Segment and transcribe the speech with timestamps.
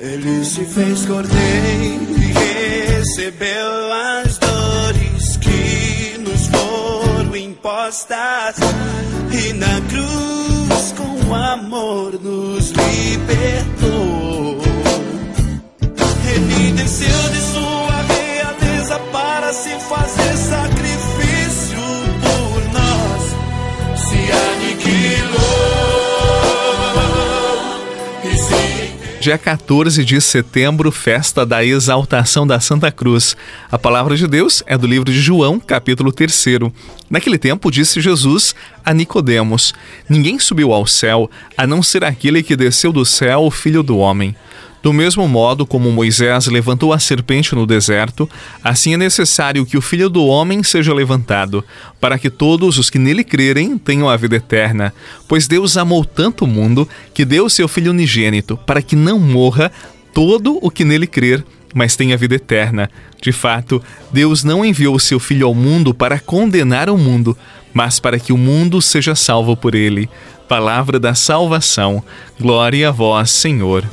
[0.00, 8.56] Ele se fez cordeiro e recebeu as dores que nos foram impostas.
[9.32, 14.07] E na cruz, com amor, nos libertou.
[29.28, 33.36] Dia 14 de setembro, festa da exaltação da Santa Cruz.
[33.70, 36.46] A palavra de Deus é do livro de João, capítulo 3.
[37.10, 39.74] Naquele tempo disse Jesus a Nicodemos:
[40.08, 43.98] Ninguém subiu ao céu, a não ser aquele que desceu do céu, o Filho do
[43.98, 44.34] homem.
[44.82, 48.28] Do mesmo modo como Moisés levantou a serpente no deserto,
[48.62, 51.64] assim é necessário que o Filho do Homem seja levantado,
[52.00, 54.94] para que todos os que nele crerem tenham a vida eterna.
[55.26, 59.72] Pois Deus amou tanto o mundo que deu seu Filho unigênito, para que não morra
[60.14, 62.90] todo o que nele crer, mas tenha vida eterna.
[63.20, 63.82] De fato,
[64.12, 67.36] Deus não enviou o seu Filho ao mundo para condenar o mundo,
[67.74, 70.08] mas para que o mundo seja salvo por ele.
[70.48, 72.02] Palavra da salvação.
[72.40, 73.84] Glória a vós, Senhor.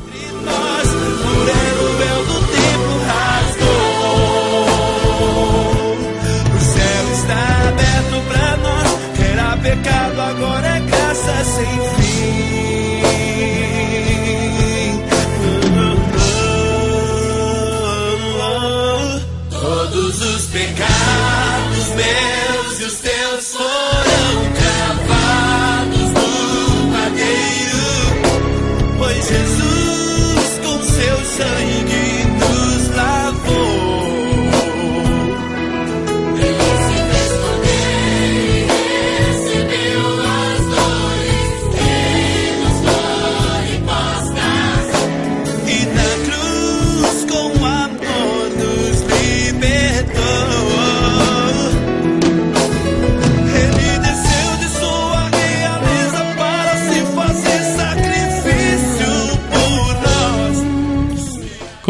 [10.30, 12.05] agora é graça sem fim.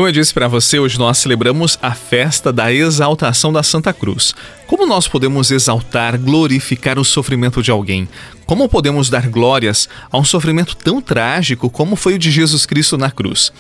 [0.06, 4.36] Como eu disse para você, hoje nós celebramos a festa da exaltação da Santa Cruz.
[4.68, 8.08] Como nós podemos exaltar, glorificar o sofrimento de alguém?
[8.46, 13.00] Como podemos dar glórias a um sofrimento tão trágico como foi o de Jesus Cristo
[13.00, 13.52] na cruz?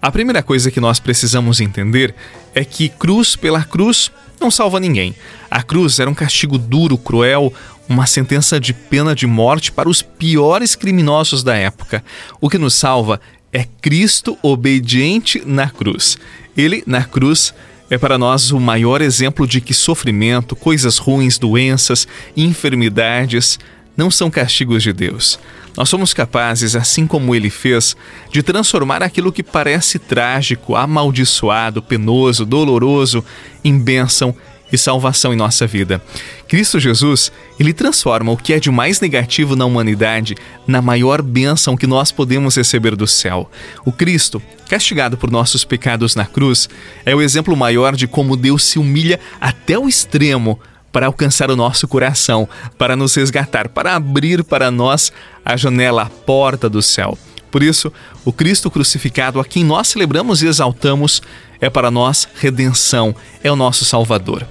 [0.00, 2.14] A primeira coisa que nós precisamos entender
[2.54, 4.08] é que cruz pela cruz
[4.40, 5.16] não salva ninguém.
[5.50, 7.52] A cruz era um castigo duro, cruel,
[7.88, 12.04] uma sentença de pena de morte para os piores criminosos da época.
[12.40, 13.20] O que nos salva
[13.52, 16.18] é Cristo obediente na cruz.
[16.56, 17.54] Ele, na cruz,
[17.90, 23.58] é para nós o maior exemplo de que sofrimento, coisas ruins, doenças, enfermidades
[23.96, 25.38] não são castigos de Deus.
[25.76, 27.96] Nós somos capazes, assim como ele fez,
[28.32, 33.24] de transformar aquilo que parece trágico, amaldiçoado, penoso, doloroso,
[33.64, 34.34] em bênção
[34.72, 36.02] e salvação em nossa vida.
[36.46, 40.36] Cristo Jesus, ele transforma o que é de mais negativo na humanidade
[40.66, 43.50] na maior bênção que nós podemos receber do céu.
[43.84, 46.68] O Cristo, castigado por nossos pecados na cruz,
[47.04, 50.58] é o exemplo maior de como Deus se humilha até o extremo
[50.92, 55.12] para alcançar o nosso coração, para nos resgatar, para abrir para nós
[55.44, 57.16] a janela, a porta do céu.
[57.50, 57.92] Por isso,
[58.24, 61.22] o Cristo crucificado, a quem nós celebramos e exaltamos,
[61.60, 64.46] é para nós redenção, é o nosso Salvador.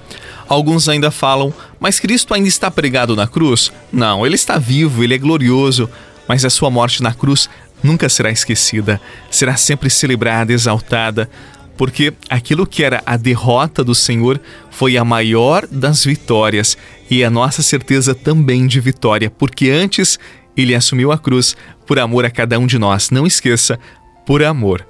[0.48, 3.70] Alguns ainda falam, mas Cristo ainda está pregado na cruz?
[3.92, 5.88] Não, ele está vivo, ele é glorioso,
[6.26, 7.48] mas a sua morte na cruz
[7.82, 11.28] nunca será esquecida, será sempre celebrada, exaltada,
[11.76, 16.76] porque aquilo que era a derrota do Senhor foi a maior das vitórias
[17.08, 20.18] e a nossa certeza também de vitória, porque antes
[20.62, 23.10] ele assumiu a cruz por amor a cada um de nós.
[23.10, 23.78] Não esqueça,
[24.26, 24.86] por amor.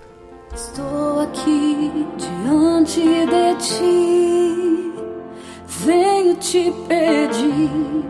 [0.54, 4.92] Estou aqui diante de ti,
[5.66, 8.04] venho te pedir,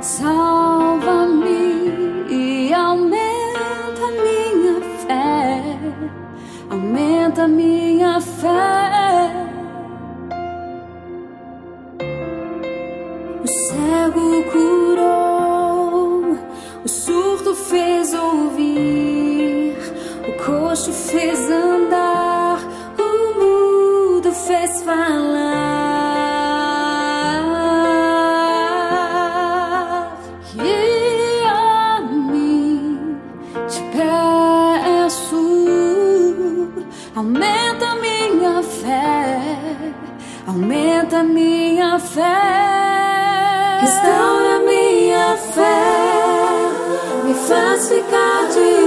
[0.00, 1.25] salva-me
[43.80, 46.16] restaura minha fé
[47.48, 48.85] faz ficar de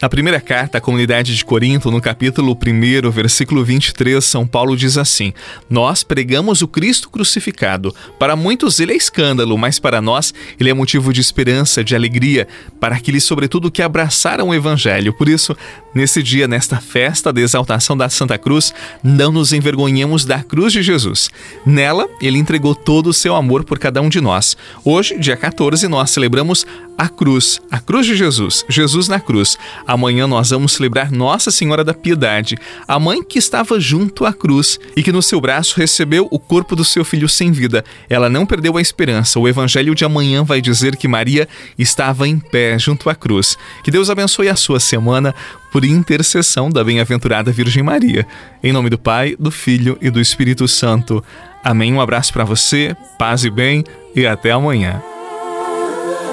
[0.00, 4.96] Na primeira carta à comunidade de Corinto, no capítulo 1, versículo 23, São Paulo diz
[4.96, 5.34] assim:
[5.68, 7.94] Nós pregamos o Cristo crucificado.
[8.18, 12.48] Para muitos ele é escândalo, mas para nós ele é motivo de esperança, de alegria,
[12.80, 15.12] para aqueles, sobretudo, que abraçaram o Evangelho.
[15.12, 15.54] Por isso,
[15.94, 18.72] nesse dia, nesta festa da exaltação da Santa Cruz,
[19.04, 21.28] não nos envergonhemos da cruz de Jesus.
[21.66, 24.56] Nela, ele entregou todo o seu amor por cada um de nós.
[24.82, 26.64] Hoje, dia 14, nós celebramos
[26.96, 29.58] a cruz, a cruz de Jesus, Jesus na cruz.
[29.90, 32.56] Amanhã nós vamos celebrar Nossa Senhora da Piedade,
[32.86, 36.76] a mãe que estava junto à cruz e que no seu braço recebeu o corpo
[36.76, 37.84] do seu filho sem vida.
[38.08, 39.40] Ela não perdeu a esperança.
[39.40, 43.58] O evangelho de amanhã vai dizer que Maria estava em pé junto à cruz.
[43.82, 45.34] Que Deus abençoe a sua semana
[45.72, 48.24] por intercessão da bem-aventurada Virgem Maria.
[48.62, 51.20] Em nome do Pai, do Filho e do Espírito Santo.
[51.64, 51.92] Amém.
[51.92, 53.82] Um abraço para você, paz e bem
[54.14, 55.02] e até amanhã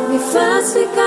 [0.07, 1.06] me faz ficar